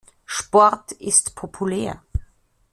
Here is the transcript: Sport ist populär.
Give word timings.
Sport 0.25 0.93
ist 0.93 1.35
populär. 1.35 2.01